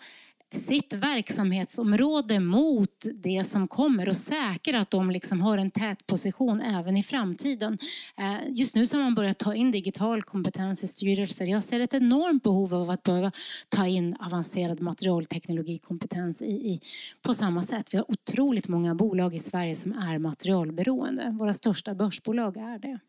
sitt 0.52 0.94
verksamhetsområde 0.94 2.40
mot 2.40 3.06
det 3.14 3.44
som 3.44 3.68
kommer 3.68 4.10
och 4.10 4.16
säkra 4.16 4.80
att 4.80 4.92
de 4.92 5.12
liksom 5.12 5.42
har 5.42 5.58
en 5.58 5.72
tät 5.72 6.08
position 6.08 6.62
även 6.62 6.98
i 6.98 7.04
framtiden. 7.04 7.78
Eh, 8.18 8.50
just 8.50 8.76
nu 8.76 8.86
så 8.86 8.98
har 8.98 9.04
man 9.04 9.16
börjat 9.16 9.38
ta 9.38 9.56
in 9.56 9.72
digital 9.72 10.24
kompetens 10.24 10.84
i 10.84 10.88
styrelser. 10.88 11.46
Jag 11.46 11.64
ser 11.64 11.80
ett 11.80 11.94
enormt 11.94 12.44
behov 12.44 12.74
av 12.74 12.90
att 12.90 13.04
behöva 13.04 13.32
ta 13.70 13.88
in 13.88 14.16
avancerad 14.20 14.82
materialteknologikompetens 14.82 16.42
i, 16.42 16.46
i, 16.46 16.82
på 17.22 17.34
samma 17.34 17.64
sätt. 17.64 17.94
Vi 17.94 17.98
har 17.98 18.12
otroligt 18.12 18.68
många 18.68 18.96
bolag 18.96 19.36
i 19.36 19.40
Sverige 19.40 19.76
som 19.76 19.94
är 19.94 20.18
materialberoende. 20.18 21.36
Våra 21.40 21.54
största 21.54 21.96
börsbolag 21.96 22.58
är 22.58 22.80
det. 22.80 23.00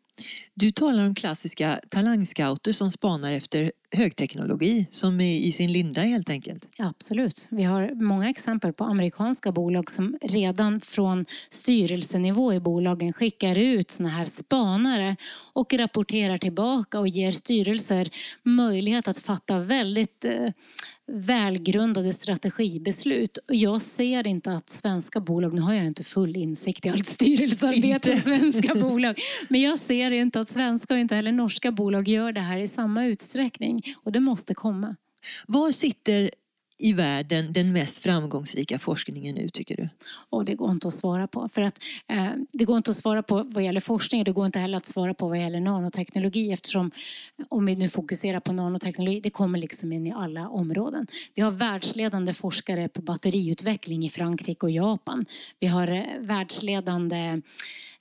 Du 0.53 0.71
talar 0.71 1.05
om 1.05 1.15
klassiska 1.15 1.79
talangscouter 1.89 2.71
som 2.71 2.91
spanar 2.91 3.33
efter 3.33 3.71
högteknologi 3.91 4.87
som 4.91 5.21
är 5.21 5.37
i 5.37 5.51
sin 5.51 5.71
linda 5.71 6.01
helt 6.01 6.29
enkelt. 6.29 6.67
Ja, 6.77 6.89
absolut. 6.89 7.47
Vi 7.51 7.63
har 7.63 7.95
många 7.95 8.29
exempel 8.29 8.73
på 8.73 8.83
amerikanska 8.83 9.51
bolag 9.51 9.91
som 9.91 10.17
redan 10.21 10.81
från 10.81 11.25
styrelsenivå 11.49 12.53
i 12.53 12.59
bolagen 12.59 13.13
skickar 13.13 13.57
ut 13.57 13.91
såna 13.91 14.09
här 14.09 14.25
spanare 14.25 15.15
och 15.53 15.73
rapporterar 15.73 16.37
tillbaka 16.37 16.99
och 16.99 17.07
ger 17.07 17.31
styrelser 17.31 18.09
möjlighet 18.43 19.07
att 19.07 19.19
fatta 19.19 19.59
väldigt 19.59 20.25
eh, 20.25 20.49
välgrundade 21.11 22.13
strategibeslut. 22.13 23.37
Jag 23.47 23.81
ser 23.81 24.27
inte 24.27 24.51
att 24.51 24.69
svenska 24.69 25.19
bolag, 25.19 25.53
nu 25.53 25.61
har 25.61 25.73
jag 25.73 25.85
inte 25.85 26.03
full 26.03 26.35
insikt 26.35 26.85
i 26.85 26.89
allt 26.89 27.07
styrelsearbete 27.07 28.09
i 28.09 28.19
svenska 28.19 28.75
bolag, 28.81 29.19
men 29.49 29.61
jag 29.61 29.79
ser 29.79 30.11
inte 30.11 30.41
att 30.41 30.49
svenska 30.49 30.93
och 30.93 30.99
inte 30.99 31.15
heller 31.15 31.31
norska 31.31 31.71
bolag 31.71 32.07
gör 32.07 32.31
det 32.31 32.41
här 32.41 32.57
i 32.57 32.67
samma 32.67 33.05
utsträckning 33.05 33.83
och 34.03 34.11
det 34.11 34.19
måste 34.19 34.53
komma. 34.53 34.95
Var 35.47 35.71
sitter 35.71 36.29
i 36.77 36.93
världen 36.93 37.53
den 37.53 37.73
mest 37.73 38.03
framgångsrika 38.03 38.79
forskningen 38.79 39.35
nu 39.35 39.49
tycker 39.49 39.77
du? 39.77 39.89
Och 40.29 40.45
det 40.45 40.55
går 40.55 40.71
inte 40.71 40.87
att 40.87 40.93
svara 40.93 41.27
på. 41.27 41.49
För 41.53 41.61
att, 41.61 41.79
eh, 42.07 42.27
det 42.51 42.65
går 42.65 42.77
inte 42.77 42.91
att 42.91 42.97
svara 42.97 43.23
på 43.23 43.43
vad 43.43 43.63
gäller 43.63 43.81
forskning 43.81 44.21
och 44.21 44.25
det 44.25 44.31
går 44.31 44.45
inte 44.45 44.59
heller 44.59 44.77
att 44.77 44.85
svara 44.85 45.13
på 45.13 45.27
vad 45.27 45.39
gäller 45.39 45.59
nanoteknologi 45.59 46.51
eftersom 46.51 46.91
om 47.49 47.65
vi 47.65 47.75
nu 47.75 47.89
fokuserar 47.89 48.39
på 48.39 48.53
nanoteknologi, 48.53 49.19
det 49.19 49.29
kommer 49.29 49.59
liksom 49.59 49.91
in 49.91 50.07
i 50.07 50.11
alla 50.11 50.49
områden. 50.49 51.07
Vi 51.35 51.41
har 51.41 51.51
världsledande 51.51 52.33
forskare 52.33 52.89
på 52.89 53.01
batteriutveckling 53.01 54.05
i 54.05 54.09
Frankrike 54.09 54.65
och 54.65 54.71
Japan. 54.71 55.25
Vi 55.59 55.67
har 55.67 55.87
eh, 55.87 56.03
världsledande 56.19 57.41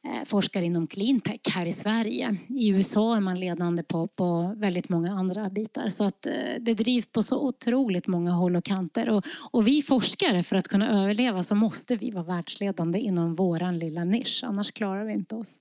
eh, 0.04 0.26
forskare 0.26 0.64
inom 0.64 0.86
cleantech 0.86 1.40
här 1.54 1.66
i 1.66 1.72
Sverige. 1.72 2.36
I 2.48 2.68
USA 2.68 3.16
är 3.16 3.20
man 3.20 3.40
ledande 3.40 3.82
på, 3.82 4.06
på 4.06 4.54
väldigt 4.56 4.88
många 4.88 5.12
andra 5.12 5.50
bitar. 5.50 5.88
Så 5.88 6.04
att 6.04 6.26
eh, 6.26 6.32
det 6.60 6.74
drivs 6.74 7.06
på 7.06 7.22
så 7.22 7.46
otroligt 7.46 8.06
många 8.06 8.30
håll 8.30 8.56
och 8.56 8.64
kanter. 8.64 9.08
Och, 9.08 9.24
och 9.50 9.68
vi 9.68 9.82
forskare, 9.82 10.42
för 10.42 10.56
att 10.56 10.68
kunna 10.68 11.02
överleva 11.02 11.42
så 11.42 11.54
måste 11.54 11.96
vi 11.96 12.10
vara 12.10 12.24
världsledande 12.24 12.98
inom 12.98 13.34
våran 13.34 13.78
lilla 13.78 14.04
nisch. 14.04 14.40
Annars 14.44 14.72
klarar 14.72 15.04
vi 15.04 15.12
inte 15.12 15.34
oss. 15.34 15.60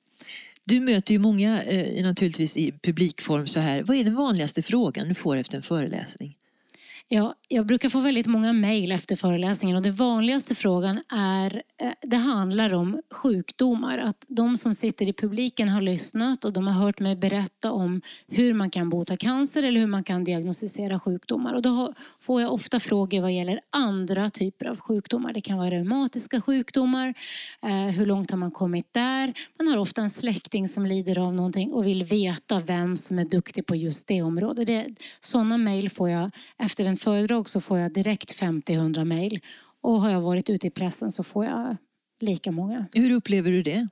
Du 0.63 0.79
möter 0.79 1.13
ju 1.13 1.19
många 1.19 1.63
eh, 1.63 2.03
naturligtvis 2.03 2.57
i 2.57 2.71
publikform 2.71 3.47
så 3.47 3.59
här. 3.59 3.83
Vad 3.83 3.97
är 3.97 4.03
den 4.03 4.15
vanligaste 4.15 4.61
frågan 4.61 5.07
du 5.07 5.15
får 5.15 5.35
efter 5.35 5.57
en 5.57 5.63
föreläsning? 5.63 6.37
Ja, 7.13 7.35
jag 7.47 7.65
brukar 7.65 7.89
få 7.89 7.99
väldigt 7.99 8.27
många 8.27 8.53
mejl 8.53 8.91
efter 8.91 9.15
föreläsningen 9.15 9.77
och 9.77 9.83
den 9.83 9.95
vanligaste 9.95 10.55
frågan 10.55 11.01
är, 11.09 11.63
Eh, 11.81 11.93
det 12.01 12.17
handlar 12.17 12.73
om 12.73 13.01
sjukdomar. 13.11 13.97
Att 13.97 14.25
de 14.27 14.57
som 14.57 14.73
sitter 14.73 15.05
i 15.05 15.13
publiken 15.13 15.69
har 15.69 15.81
lyssnat 15.81 16.45
och 16.45 16.53
de 16.53 16.67
har 16.67 16.73
hört 16.73 16.99
mig 16.99 17.15
berätta 17.15 17.71
om 17.71 18.01
hur 18.27 18.53
man 18.53 18.69
kan 18.69 18.89
bota 18.89 19.17
cancer 19.17 19.63
eller 19.63 19.79
hur 19.79 19.87
man 19.87 20.03
kan 20.03 20.23
diagnostisera 20.23 20.99
sjukdomar. 20.99 21.53
Och 21.53 21.61
då 21.61 21.93
får 22.19 22.41
jag 22.41 22.53
ofta 22.53 22.79
frågor 22.79 23.21
vad 23.21 23.33
gäller 23.33 23.59
andra 23.69 24.29
typer 24.29 24.65
av 24.65 24.79
sjukdomar. 24.79 25.33
Det 25.33 25.41
kan 25.41 25.57
vara 25.57 25.69
reumatiska 25.69 26.41
sjukdomar, 26.41 27.13
eh, 27.61 27.95
hur 27.95 28.05
långt 28.05 28.31
har 28.31 28.37
man 28.37 28.51
kommit 28.51 28.93
där? 28.93 29.33
Man 29.59 29.67
har 29.67 29.77
ofta 29.77 30.01
en 30.01 30.09
släkting 30.09 30.67
som 30.67 30.85
lider 30.85 31.19
av 31.19 31.33
någonting 31.33 31.73
och 31.73 31.85
vill 31.85 32.03
veta 32.03 32.59
vem 32.59 32.97
som 32.97 33.19
är 33.19 33.25
duktig 33.25 33.65
på 33.65 33.75
just 33.75 34.07
det 34.07 34.21
området. 34.21 34.67
Det, 34.67 34.95
sådana 35.19 35.57
mejl 35.57 35.89
får 35.89 36.09
jag 36.09 36.31
efter 36.57 36.85
en 36.85 36.97
föredrag 36.97 37.49
så 37.49 37.61
får 37.61 37.77
jag 37.79 37.93
direkt 37.93 38.39
50-100 38.39 39.05
mejl. 39.05 39.39
Och 39.81 40.01
har 40.01 40.09
jag 40.09 40.21
varit 40.21 40.49
ute 40.49 40.67
i 40.67 40.69
pressen 40.69 41.11
så 41.11 41.23
får 41.23 41.45
jag 41.45 41.77
lika 42.19 42.51
många. 42.51 42.85
Hur 42.93 43.11
upplever 43.11 43.51
du 43.51 43.63
det? 43.63 43.87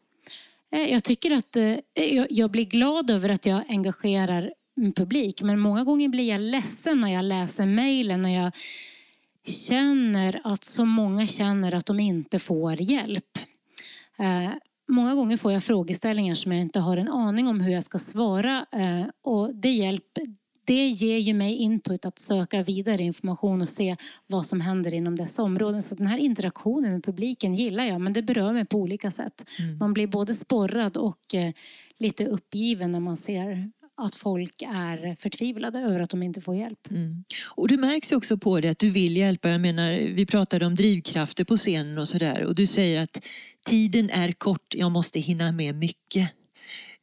Eh, 0.71 0.91
Jag 0.91 1.03
tycker 1.03 1.31
att 1.31 1.55
eh, 1.55 1.77
jag- 2.15 2.27
jag 2.31 2.51
blir 2.51 2.65
glad 2.65 3.09
över 3.09 3.29
att 3.29 3.45
jag 3.45 3.61
engagerar 3.69 4.53
en 4.75 4.91
publik. 4.93 5.41
Men 5.41 5.59
många 5.59 5.83
gånger 5.83 6.09
blir 6.09 6.29
jag 6.29 6.41
ledsen 6.41 6.99
när 6.99 7.13
jag 7.13 7.25
läser 7.25 7.65
mejlen. 7.65 8.21
När 8.21 8.43
jag 8.43 8.51
känner 9.67 10.41
att 10.43 10.63
så 10.63 10.85
många 10.85 11.27
känner 11.27 11.73
att 11.73 11.85
de 11.85 11.99
inte 11.99 12.39
får 12.39 12.81
hjälp. 12.81 13.37
Eh, 14.19 14.49
Många 14.91 15.15
gånger 15.15 15.37
får 15.37 15.51
jag 15.51 15.63
frågeställningar 15.63 16.35
som 16.35 16.51
jag 16.51 16.61
inte 16.61 16.79
har 16.79 16.97
en 16.97 17.09
aning 17.09 17.47
om 17.47 17.61
hur 17.61 17.71
jag 17.73 17.83
ska 17.83 17.99
svara. 17.99 18.65
eh, 18.71 19.05
Och 19.21 19.55
det, 19.55 19.69
hjälper, 19.71 20.23
det 20.69 20.87
ger 20.87 21.17
ju 21.17 21.33
mig 21.33 21.55
input 21.55 22.05
att 22.05 22.19
söka 22.19 22.63
vidare 22.63 23.03
information 23.03 23.61
och 23.61 23.69
se 23.69 23.95
vad 24.27 24.45
som 24.45 24.61
händer 24.61 24.93
inom 24.93 25.15
dessa 25.15 25.43
områden. 25.43 25.81
Så 25.81 25.95
den 25.95 26.07
här 26.07 26.17
interaktionen 26.17 26.93
med 26.93 27.03
publiken 27.03 27.55
gillar 27.55 27.85
jag, 27.85 28.01
men 28.01 28.13
det 28.13 28.21
berör 28.21 28.53
mig 28.53 28.65
på 28.65 28.77
olika 28.77 29.11
sätt. 29.11 29.45
Man 29.79 29.93
blir 29.93 30.07
både 30.07 30.33
sporrad 30.33 30.97
och 30.97 31.35
eh, 31.35 31.53
lite 31.99 32.25
uppgiven 32.25 32.91
när 32.91 32.99
man 32.99 33.17
ser 33.17 33.71
att 33.97 34.15
folk 34.15 34.61
är 34.61 35.15
förtvivlade 35.19 35.79
över 35.79 35.99
att 35.99 36.09
de 36.09 36.23
inte 36.23 36.41
får 36.41 36.55
hjälp. 36.55 36.91
Mm. 36.91 37.23
Och 37.55 37.67
det 37.67 37.77
märks 37.77 38.11
också 38.11 38.37
på 38.37 38.59
det 38.59 38.69
att 38.69 38.79
du 38.79 38.89
vill 38.89 39.17
hjälpa. 39.17 39.49
Jag 39.49 39.61
menar, 39.61 39.91
vi 39.91 40.25
pratade 40.25 40.65
om 40.65 40.75
drivkrafter 40.75 41.45
på 41.45 41.57
scenen 41.57 41.97
och 41.97 42.07
sådär 42.07 42.45
och 42.45 42.55
du 42.55 42.67
säger 42.67 43.03
att 43.03 43.25
tiden 43.65 44.09
är 44.09 44.31
kort, 44.31 44.73
jag 44.75 44.91
måste 44.91 45.19
hinna 45.19 45.51
med 45.51 45.75
mycket. 45.75 46.33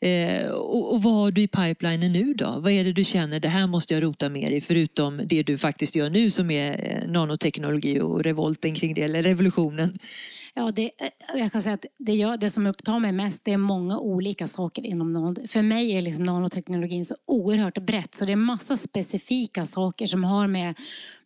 Eh, 0.01 0.49
och, 0.51 0.95
och 0.95 1.03
vad 1.03 1.15
har 1.15 1.31
du 1.31 1.43
i 1.43 1.49
pipelinen 1.49 2.13
nu 2.13 2.35
då? 2.35 2.61
Vad 2.61 2.73
är 2.73 2.85
det 2.85 2.93
du 2.93 3.05
känner, 3.05 3.41
det 3.41 3.49
här 3.49 3.67
måste 3.67 3.95
jag 3.95 4.03
rota 4.03 4.29
mer 4.29 4.51
i 4.51 4.61
förutom 4.61 5.21
det 5.25 5.43
du 5.43 5.59
faktiskt 5.59 5.97
gör 5.97 6.11
nu 6.11 6.31
som 6.31 6.51
är 6.51 7.01
eh, 7.03 7.11
nanoteknologi 7.11 8.01
och 8.01 8.25
revolten 8.25 8.75
kring 8.75 8.95
det, 8.95 9.03
eller 9.03 9.23
revolutionen? 9.23 9.99
Ja, 10.59 10.71
det, 10.75 10.91
eh, 10.99 11.09
jag 11.35 11.53
kan 11.53 11.63
säga 11.63 11.75
att 11.75 11.87
det, 11.99 12.15
jag, 12.15 12.41
det 12.41 12.51
som 12.51 12.67
upptar 12.67 12.99
mig 12.99 13.13
mest 13.13 13.45
det 13.45 13.53
är 13.53 13.57
många 13.57 13.99
olika 13.99 14.49
saker 14.49 14.87
inom 14.87 15.13
nano. 15.13 15.47
För 15.47 15.63
mig 15.63 15.97
är 15.97 16.01
liksom 16.01 16.23
nanoteknologin 16.23 17.05
så 17.05 17.17
oerhört 17.27 17.79
brett 17.79 18.15
så 18.15 18.25
det 18.25 18.33
är 18.33 18.37
massa 18.37 18.77
specifika 18.77 19.67
saker 19.67 20.07
som 20.07 20.25
har 20.25 20.47
med 20.47 20.75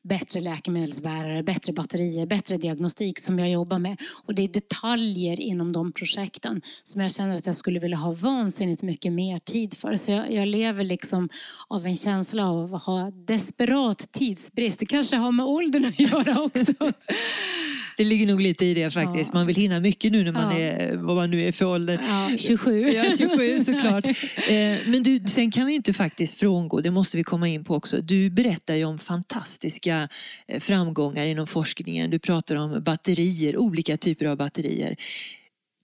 bättre 0.02 0.40
läkemedelsbärare, 0.40 1.42
bättre 1.42 1.72
batterier, 1.72 2.26
bättre 2.26 2.56
diagnostik 2.56 3.18
som 3.18 3.38
jag 3.38 3.50
jobbar 3.50 3.78
med. 3.78 4.00
Och 4.24 4.34
det 4.34 4.42
är 4.42 4.48
detaljer 4.48 5.40
inom 5.40 5.72
de 5.72 5.92
projekten 5.92 6.62
som 6.82 7.00
jag 7.00 7.12
känner 7.12 7.36
att 7.36 7.46
jag 7.46 7.54
skulle 7.54 7.80
vilja 7.80 7.96
ha 7.96 8.12
vansinnigt 8.12 8.82
mycket 8.82 9.12
mer 9.12 9.38
tid 9.38 9.74
för. 9.74 9.96
Så 9.96 10.12
jag, 10.12 10.32
jag 10.32 10.48
lever 10.48 10.84
liksom 10.84 11.28
av 11.68 11.86
en 11.86 11.96
känsla 11.96 12.50
av 12.50 12.74
att 12.74 12.82
ha 12.82 13.10
desperat 13.10 14.12
tidsbrist. 14.12 14.78
Det 14.78 14.86
kanske 14.86 15.16
har 15.16 15.32
med 15.32 15.46
åldern 15.46 15.84
att 15.84 16.00
göra 16.00 16.42
också. 16.42 16.72
Det 18.00 18.04
ligger 18.04 18.26
nog 18.26 18.40
lite 18.40 18.64
i 18.64 18.74
det 18.74 18.90
faktiskt. 18.90 19.30
Ja. 19.32 19.38
Man 19.38 19.46
vill 19.46 19.56
hinna 19.56 19.80
mycket 19.80 20.12
nu 20.12 20.24
när 20.24 20.32
man 20.32 20.42
Ja. 20.56 20.58
är, 20.58 20.96
vad 20.96 21.16
man 21.16 21.30
nu 21.30 21.42
är 21.42 21.52
för 21.52 21.64
ålder. 21.64 22.00
Ja, 22.02 22.36
27. 22.38 22.80
Ja, 22.88 23.04
27 23.18 23.58
såklart. 23.64 24.06
Eh, 24.06 24.78
Men 24.86 25.02
du, 25.02 25.20
sen 25.28 25.50
kan 25.50 25.66
vi 25.66 25.72
inte 25.74 25.92
faktiskt 25.92 26.34
frångå, 26.34 26.80
det 26.80 26.90
måste 26.90 27.16
vi 27.16 27.22
komma 27.24 27.48
in 27.48 27.64
på 27.64 27.74
också. 27.74 28.00
Du 28.02 28.30
berättar 28.30 28.74
ju 28.74 28.84
om 28.84 28.98
fantastiska 28.98 30.08
eh, 30.48 30.60
framgångar 30.60 31.26
inom 31.26 31.46
forskningen. 31.46 32.10
Du 32.10 32.18
pratar 32.18 32.56
om 32.56 32.82
batterier, 32.84 33.56
olika 33.58 33.96
typer 33.96 34.26
av 34.26 34.36
batterier. 34.36 34.96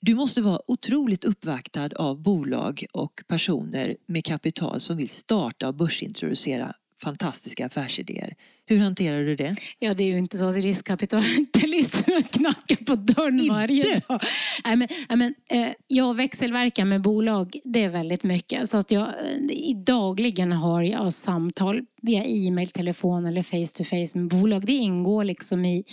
Du 0.01 0.15
måste 0.15 0.41
vara 0.43 0.61
otroligt 0.67 1.25
uppvaktad 1.25 1.89
av 1.97 2.23
bolag 2.23 2.85
och 2.93 3.13
personer 3.29 3.97
med 4.09 4.25
kapital 4.25 4.81
som 4.81 4.97
vill 4.97 5.09
starta 5.09 5.69
och 5.69 5.75
börsintroducera 5.75 6.73
fantastiska 7.03 7.67
affärsidéer. 7.67 8.35
Hur 8.69 8.79
hanterar 8.79 9.25
du 9.25 9.37
det? 9.37 9.57
Ja, 9.79 9.95
det 9.95 10.03
är 10.03 10.07
ju 10.07 10.19
inte 10.19 10.37
så 10.37 10.45
att 10.45 10.57
riskkapitalisterna 10.57 12.23
knackar 12.31 12.85
på 12.85 12.95
dörren 12.95 13.39
Inte? 13.41 13.55
varje 13.55 14.01
dag. 14.09 14.21
Nej, 14.65 14.77
men, 14.77 14.89
nej, 15.09 15.19
men, 15.19 15.35
eh, 15.51 15.75
jag 15.87 16.15
växelverkar 16.15 16.85
med 16.85 17.03
bolag, 17.03 17.57
det 17.65 17.83
är 17.83 17.89
väldigt 17.89 18.23
mycket. 18.23 18.71
Så 18.71 18.79
att 18.79 18.91
jag, 18.91 19.03
eh, 19.03 19.77
dagligen 19.87 20.53
har 20.53 20.83
jag 20.83 21.13
samtal 21.13 21.83
via 22.03 22.25
e-mail, 22.25 22.71
telefon 22.71 23.27
eller 23.27 23.43
face 23.43 23.79
to 23.79 23.85
face 23.85 24.19
med 24.19 24.29
bolag. 24.29 24.67
Det 24.67 24.73
ingår 24.73 25.25
liksom 25.25 25.65
i, 25.65 25.85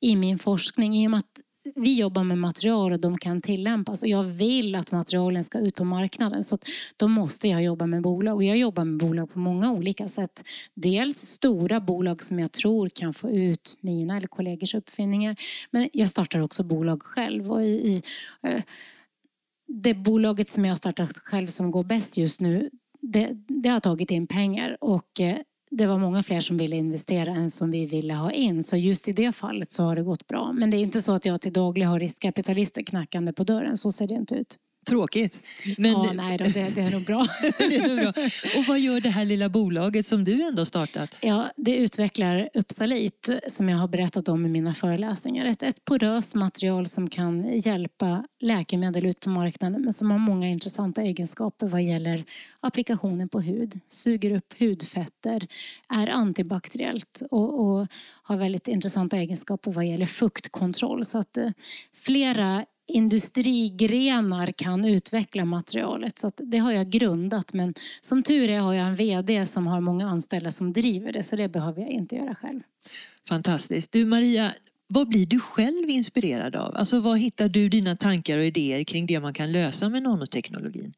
i 0.00 0.16
min 0.16 0.38
forskning. 0.38 0.96
I 0.96 1.06
och 1.06 1.10
med 1.10 1.18
att 1.20 1.43
vi 1.74 1.98
jobbar 1.98 2.24
med 2.24 2.38
material 2.38 2.92
och 2.92 3.00
de 3.00 3.18
kan 3.18 3.40
tillämpas 3.40 4.02
och 4.02 4.08
jag 4.08 4.22
vill 4.22 4.74
att 4.74 4.92
materialen 4.92 5.44
ska 5.44 5.58
ut 5.58 5.74
på 5.74 5.84
marknaden. 5.84 6.44
Så 6.44 6.54
att 6.54 6.64
då 6.96 7.08
måste 7.08 7.48
jag 7.48 7.62
jobba 7.62 7.86
med 7.86 8.02
bolag 8.02 8.34
och 8.34 8.44
jag 8.44 8.58
jobbar 8.58 8.84
med 8.84 8.98
bolag 8.98 9.32
på 9.32 9.38
många 9.38 9.72
olika 9.72 10.08
sätt. 10.08 10.42
Dels 10.74 11.16
stora 11.16 11.80
bolag 11.80 12.22
som 12.22 12.38
jag 12.38 12.52
tror 12.52 12.88
kan 12.88 13.14
få 13.14 13.30
ut 13.30 13.78
mina 13.80 14.16
eller 14.16 14.28
kollegors 14.28 14.74
uppfinningar. 14.74 15.36
Men 15.70 15.88
jag 15.92 16.08
startar 16.08 16.40
också 16.40 16.62
bolag 16.64 17.02
själv 17.02 17.52
och 17.52 17.62
i, 17.62 17.66
i 17.66 18.02
eh, 18.42 18.62
det 19.66 19.94
bolaget 19.94 20.48
som 20.48 20.64
jag 20.64 20.76
startat 20.76 21.18
själv 21.18 21.46
som 21.46 21.70
går 21.70 21.84
bäst 21.84 22.16
just 22.16 22.40
nu 22.40 22.70
det, 23.12 23.36
det 23.48 23.68
har 23.68 23.80
tagit 23.80 24.10
in 24.10 24.26
pengar 24.26 24.76
och 24.80 25.20
eh, 25.20 25.36
det 25.76 25.86
var 25.86 25.98
många 25.98 26.22
fler 26.22 26.40
som 26.40 26.56
ville 26.56 26.76
investera 26.76 27.30
än 27.30 27.50
som 27.50 27.70
vi 27.70 27.86
ville 27.86 28.14
ha 28.14 28.32
in. 28.32 28.62
Så 28.62 28.76
just 28.76 29.08
i 29.08 29.12
det 29.12 29.32
fallet 29.32 29.72
så 29.72 29.82
har 29.82 29.96
det 29.96 30.02
gått 30.02 30.26
bra. 30.26 30.52
Men 30.52 30.70
det 30.70 30.76
är 30.76 30.78
inte 30.78 31.02
så 31.02 31.12
att 31.12 31.26
jag 31.26 31.40
till 31.40 31.52
daglig 31.52 31.86
har 31.86 32.00
riskkapitalister 32.00 32.82
knackande 32.82 33.32
på 33.32 33.44
dörren. 33.44 33.76
Så 33.76 33.92
ser 33.92 34.06
det 34.06 34.14
inte 34.14 34.34
ut. 34.34 34.58
Tråkigt. 34.84 35.42
Men, 35.78 35.92
Ja, 35.92 36.10
nej 36.14 36.38
då, 36.38 36.44
det, 36.44 36.68
det 36.74 36.80
är 36.80 36.90
nog 36.90 37.04
bra. 37.04 37.26
det 37.58 37.76
är 37.76 37.88
nog 37.88 37.98
bra. 37.98 38.08
Och 38.60 38.64
vad 38.68 38.80
gör 38.80 39.00
det 39.00 39.08
här 39.08 39.24
lilla 39.24 39.48
bolaget 39.48 40.06
som 40.06 40.24
du 40.24 40.42
ändå 40.42 40.64
startat? 40.64 41.18
Ja, 41.20 41.50
det 41.56 41.76
utvecklar 41.76 42.48
Upsalit 42.54 43.30
som 43.48 43.68
jag 43.68 43.78
har 43.78 43.88
berättat 43.88 44.28
om 44.28 44.46
i 44.46 44.48
mina 44.48 44.74
föreläsningar. 44.74 45.46
Ett, 45.46 45.62
ett 45.62 45.84
poröst 45.84 46.34
material 46.34 46.86
som 46.86 47.10
kan 47.10 47.58
hjälpa 47.58 48.24
läkemedel 48.40 49.06
ut 49.06 49.20
på 49.20 49.30
marknaden 49.30 49.82
men 49.82 49.92
som 49.92 50.10
har 50.10 50.18
många 50.18 50.48
intressanta 50.48 51.02
egenskaper 51.02 51.66
vad 51.66 51.82
gäller 51.82 52.24
applikationer 52.60 53.26
på 53.26 53.40
hud. 53.40 53.80
Suger 53.88 54.36
upp 54.36 54.60
hudfetter, 54.60 55.46
är 55.88 56.06
antibakteriellt 56.06 57.22
och, 57.30 57.60
och 57.60 57.86
har 58.22 58.36
väldigt 58.36 58.68
intressanta 58.68 59.16
egenskaper 59.16 59.72
vad 59.72 59.86
gäller 59.86 60.06
fuktkontroll. 60.06 61.04
Så 61.04 61.18
att 61.18 61.36
eh, 61.36 61.50
flera 61.96 62.64
industrigrenar 62.86 64.52
kan 64.52 64.84
utveckla 64.84 65.44
materialet. 65.44 66.18
Så 66.18 66.26
att 66.26 66.40
det 66.44 66.58
har 66.58 66.72
jag 66.72 66.90
grundat 66.90 67.52
men 67.52 67.74
som 68.00 68.22
tur 68.22 68.50
är 68.50 68.60
har 68.60 68.74
jag 68.74 68.86
en 68.86 68.96
VD 68.96 69.46
som 69.46 69.66
har 69.66 69.80
många 69.80 70.08
anställda 70.08 70.50
som 70.50 70.72
driver 70.72 71.12
det 71.12 71.22
så 71.22 71.36
det 71.36 71.48
behöver 71.48 71.82
jag 71.82 71.90
inte 71.90 72.16
göra 72.16 72.34
själv. 72.34 72.60
Fantastiskt. 73.28 73.92
Du 73.92 74.04
Maria, 74.04 74.52
vad 74.86 75.08
blir 75.08 75.26
du 75.26 75.40
själv 75.40 75.90
inspirerad 75.90 76.56
av? 76.56 76.76
Alltså 76.76 77.00
vad 77.00 77.18
hittar 77.18 77.48
du 77.48 77.68
dina 77.68 77.96
tankar 77.96 78.38
och 78.38 78.44
idéer 78.44 78.84
kring 78.84 79.06
det 79.06 79.20
man 79.20 79.32
kan 79.32 79.52
lösa 79.52 79.88
med 79.88 80.02
nanoteknologin? 80.02 80.92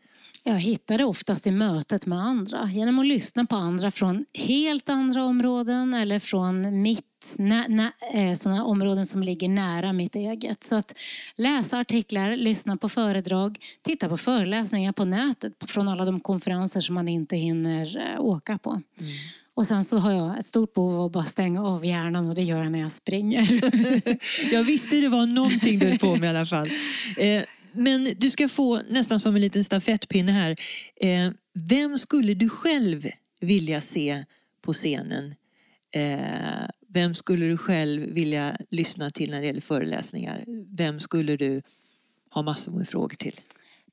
Jag 0.49 0.61
hittar 0.61 0.99
det 0.99 1.05
oftast 1.05 1.47
i 1.47 1.51
mötet 1.51 2.07
med 2.07 2.19
andra 2.19 2.71
genom 2.73 2.99
att 2.99 3.07
lyssna 3.07 3.47
på 3.47 3.57
andra 3.57 3.91
från 3.91 4.25
helt 4.35 4.89
andra 4.89 5.25
områden 5.25 5.95
eller 5.95 6.19
från 6.19 6.83
mitt, 6.83 7.37
nä, 7.39 7.69
nä, 7.69 7.93
eh, 8.15 8.35
sådana 8.35 8.65
områden 8.65 9.07
som 9.07 9.23
ligger 9.23 9.49
nära 9.49 9.93
mitt 9.93 10.17
eget. 10.17 10.65
Så 10.65 10.77
att 10.77 10.95
läsa 11.37 11.79
artiklar, 11.79 12.37
lyssna 12.37 12.77
på 12.77 12.89
föredrag, 12.89 13.59
titta 13.83 14.09
på 14.09 14.17
föreläsningar 14.17 14.93
på 14.93 15.05
nätet 15.05 15.53
från 15.67 15.89
alla 15.89 16.05
de 16.05 16.21
konferenser 16.21 16.81
som 16.81 16.95
man 16.95 17.09
inte 17.09 17.37
hinner 17.37 18.13
eh, 18.15 18.21
åka 18.21 18.59
på. 18.59 18.83
Och 19.55 19.67
sen 19.67 19.85
så 19.85 19.99
har 19.99 20.13
jag 20.13 20.39
ett 20.39 20.47
stort 20.47 20.75
behov 20.75 21.01
av 21.01 21.07
att 21.07 21.13
bara 21.13 21.25
stänga 21.25 21.65
av 21.65 21.87
hjärnan 21.87 22.29
och 22.29 22.35
det 22.35 22.43
gör 22.43 22.63
jag 22.63 22.73
när 22.73 22.81
jag 22.81 22.93
springer. 22.93 23.41
Jag 24.53 24.65
visste 24.65 24.97
det 24.97 25.09
var 25.09 25.27
någonting 25.27 25.79
du 25.79 25.87
höll 25.87 25.99
på 25.99 26.17
med 26.17 26.25
i 26.25 26.37
alla 26.37 26.47
fall. 26.47 26.69
Eh, 27.17 27.43
men 27.77 28.09
du 28.19 28.31
ska 28.31 28.49
få 28.49 28.83
nästan 28.89 29.21
som 29.21 29.35
en 29.35 29.41
liten 29.41 29.65
stafettpinne 29.65 30.33
här. 30.33 30.57
Eh, 30.97 31.31
vem 31.55 31.99
skulle 31.99 32.35
du 32.35 32.49
själv 32.49 33.11
vilja 33.41 33.81
se 33.81 34.25
på 34.63 34.73
scenen? 34.73 35.35
Eh, 35.95 36.69
vem 36.89 37.15
skulle 37.15 37.47
du 37.47 37.57
själv 37.57 38.03
vilja 38.03 38.57
lyssna 38.71 39.11
till 39.11 39.31
när 39.31 39.41
det 39.41 39.47
gäller 39.47 39.61
föreläsningar? 39.61 40.45
Vem 40.77 41.01
skulle 41.01 41.37
du 41.37 41.63
ha 42.31 42.43
massor 42.43 42.73
med 42.73 42.89
frågor 42.89 43.17
till? 43.17 43.41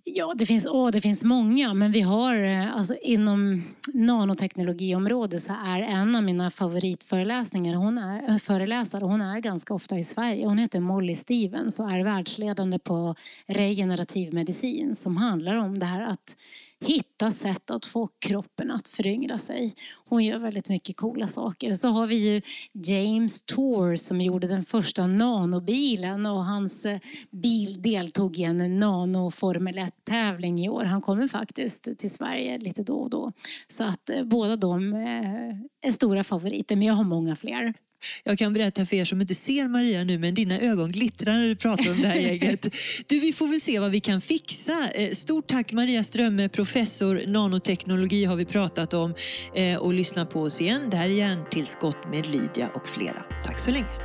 Ja, 0.06 0.34
det 0.38 0.46
finns, 0.46 0.68
åh, 0.72 0.92
det 0.92 1.02
finns 1.02 1.24
många, 1.24 1.74
men 1.74 1.92
vi 1.92 2.02
har 2.02 2.44
eh, 2.44 2.76
alltså, 2.76 2.96
inom 3.02 3.64
nanoteknologiområdet 3.94 5.42
så 5.42 5.54
är 5.54 5.82
en 5.82 6.16
av 6.16 6.24
mina 6.24 6.52
favoritföreläsningar, 6.52 7.74
hon 7.74 7.98
är, 7.98 8.30
eh, 8.30 8.38
föreläsare, 8.38 9.06
hon 9.06 9.22
är 9.22 9.40
ganska 9.40 9.74
ofta 9.74 9.98
i 9.98 10.04
Sverige. 10.04 10.46
Hon 10.46 10.58
heter 10.58 10.80
Molly 10.80 11.16
Stevens 11.16 11.80
och 11.80 11.92
är 11.92 12.04
världsledande 12.04 12.80
på 12.80 13.16
regenerativ 13.48 14.34
medicin 14.34 14.96
som 14.96 15.18
handlar 15.18 15.56
om 15.56 15.80
det 15.80 15.86
här 15.86 16.02
att 16.02 16.38
hitta 16.86 17.32
sätt 17.32 17.72
att 17.72 17.86
få 17.86 18.10
kroppen 18.20 18.72
att 18.72 18.88
föryngra 18.88 19.38
sig. 19.40 19.76
Hon 20.06 20.24
gör 20.24 20.40
väldigt 20.40 20.70
mycket 20.70 20.98
coola 20.98 21.28
saker. 21.28 21.74
Så 21.74 21.88
har 21.88 22.08
vi 22.08 22.16
ju 22.16 22.42
James 22.74 23.42
Tour 23.42 23.96
som 23.96 24.22
gjorde 24.22 24.48
den 24.48 24.66
första 24.66 25.08
nanobilen 25.08 26.26
och 26.26 26.46
hans 26.46 26.86
eh, 26.86 27.00
bil 27.32 27.82
deltog 27.82 28.40
i 28.40 28.44
en 28.44 28.80
nanoformel 28.80 29.76
1-tävling 29.76 30.66
i 30.66 30.70
år. 30.70 30.84
Han 30.86 31.02
kommer 31.02 31.28
faktiskt 31.28 32.00
till 32.00 32.12
Sverige 32.12 32.58
lite 32.58 32.84
då 32.84 32.96
och 32.96 33.10
då. 33.10 33.32
Så 33.68 33.84
att 33.84 34.10
eh, 34.10 34.24
båda 34.24 34.56
de 34.56 34.94
eh, 34.94 35.88
är 35.88 35.92
stora 35.92 36.24
favoriter, 36.24 36.76
men 36.76 36.88
jag 36.88 36.94
har 36.94 37.04
många 37.04 37.36
fler. 37.36 37.74
Jag 38.24 38.38
kan 38.38 38.54
berätta 38.54 38.86
för 38.86 38.96
er 38.96 39.06
som 39.06 39.22
inte 39.22 39.36
ser 39.36 39.68
Maria 39.68 40.04
nu, 40.04 40.18
men 40.18 40.36
dina 40.36 40.60
ögon 40.60 40.92
glittrar 40.92 41.34
när 41.34 41.48
du 41.48 41.56
pratar 41.56 41.92
om 41.92 42.02
det 42.02 42.08
här 42.08 42.20
gänget. 42.20 42.66
Du, 43.08 43.20
vi 43.20 43.34
får 43.34 43.48
väl 43.48 43.62
se 43.62 43.80
vad 43.80 43.92
vi 43.92 44.00
kan 44.00 44.22
fixa. 44.22 44.90
Eh, 44.96 45.12
Stort 45.12 45.48
tack 45.48 45.72
Maria 45.72 46.04
Strömme, 46.04 46.50
professor 46.50 47.24
nanoteknologi 47.28 48.26
har 48.26 48.36
vi 48.36 48.46
pratat 48.46 48.94
om. 48.94 49.16
Eh, 49.56 49.78
Och 49.78 49.94
lyssna 49.94 50.26
på 50.26 50.42
oss 50.42 50.62
igen. 50.62 50.90
Det 50.92 50.98
här 50.98 51.10
är 51.10 51.14
Hjärntillskott 51.14 51.98
med 52.12 52.26
Lydia 52.26 52.68
och 52.76 52.90
flera. 52.90 53.24
Tack 53.46 53.60
så 53.60 53.72
länge. 53.72 54.03